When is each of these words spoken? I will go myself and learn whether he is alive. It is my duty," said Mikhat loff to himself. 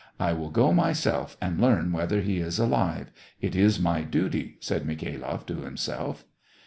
I 0.19 0.33
will 0.33 0.49
go 0.49 0.73
myself 0.73 1.37
and 1.39 1.61
learn 1.61 1.91
whether 1.91 2.21
he 2.21 2.39
is 2.39 2.57
alive. 2.57 3.11
It 3.39 3.55
is 3.55 3.79
my 3.79 4.01
duty," 4.01 4.57
said 4.59 4.83
Mikhat 4.83 5.19
loff 5.21 5.45
to 5.45 5.57
himself. 5.57 6.25